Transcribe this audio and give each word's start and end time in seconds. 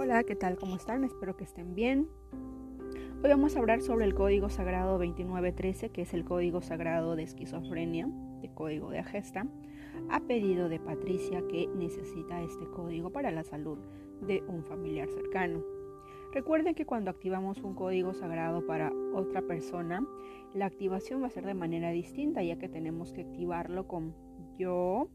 Hola, 0.00 0.22
¿qué 0.22 0.36
tal? 0.36 0.56
¿Cómo 0.56 0.76
están? 0.76 1.02
Espero 1.02 1.36
que 1.36 1.42
estén 1.42 1.74
bien. 1.74 2.06
Hoy 3.20 3.30
vamos 3.30 3.56
a 3.56 3.58
hablar 3.58 3.82
sobre 3.82 4.04
el 4.04 4.14
código 4.14 4.48
sagrado 4.48 4.92
2913, 4.92 5.90
que 5.90 6.02
es 6.02 6.14
el 6.14 6.24
código 6.24 6.62
sagrado 6.62 7.16
de 7.16 7.24
esquizofrenia, 7.24 8.08
de 8.40 8.48
código 8.48 8.90
de 8.90 9.00
Agesta, 9.00 9.48
a 10.08 10.20
pedido 10.20 10.68
de 10.68 10.78
Patricia 10.78 11.42
que 11.48 11.66
necesita 11.74 12.40
este 12.42 12.64
código 12.66 13.10
para 13.10 13.32
la 13.32 13.42
salud 13.42 13.76
de 14.20 14.40
un 14.46 14.62
familiar 14.62 15.08
cercano. 15.08 15.64
Recuerden 16.32 16.76
que 16.76 16.86
cuando 16.86 17.10
activamos 17.10 17.58
un 17.64 17.74
código 17.74 18.14
sagrado 18.14 18.64
para 18.64 18.92
otra 19.12 19.42
persona, 19.42 20.06
la 20.54 20.66
activación 20.66 21.24
va 21.24 21.26
a 21.26 21.30
ser 21.30 21.44
de 21.44 21.54
manera 21.54 21.90
distinta, 21.90 22.44
ya 22.44 22.56
que 22.56 22.68
tenemos 22.68 23.12
que 23.12 23.22
activarlo 23.22 23.88
con 23.88 24.14
yo 24.56 25.08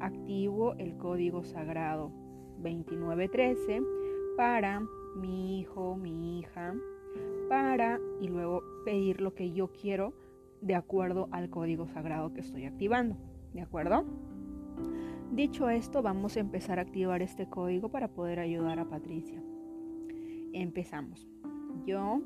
activo 0.00 0.74
el 0.74 0.96
código 0.96 1.44
sagrado 1.44 2.10
2913 2.58 3.80
para 4.36 4.82
mi 5.16 5.60
hijo, 5.60 5.96
mi 5.96 6.38
hija, 6.38 6.74
para 7.48 8.00
y 8.20 8.28
luego 8.28 8.62
pedir 8.84 9.20
lo 9.20 9.34
que 9.34 9.52
yo 9.52 9.68
quiero 9.68 10.12
de 10.60 10.74
acuerdo 10.74 11.28
al 11.30 11.50
código 11.50 11.86
sagrado 11.86 12.32
que 12.32 12.40
estoy 12.40 12.64
activando. 12.64 13.16
¿De 13.52 13.60
acuerdo? 13.60 14.04
Dicho 15.30 15.68
esto, 15.68 16.02
vamos 16.02 16.36
a 16.36 16.40
empezar 16.40 16.78
a 16.78 16.82
activar 16.82 17.22
este 17.22 17.48
código 17.48 17.88
para 17.88 18.08
poder 18.08 18.40
ayudar 18.40 18.78
a 18.78 18.88
Patricia. 18.88 19.42
Empezamos. 20.52 21.28
Yo 21.84 22.20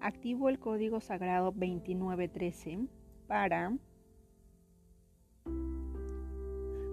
activo 0.00 0.48
el 0.48 0.58
código 0.58 1.00
sagrado 1.00 1.52
2913 1.52 2.86
para 3.26 3.76